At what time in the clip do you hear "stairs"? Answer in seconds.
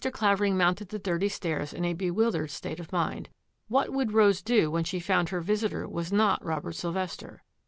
1.29-1.73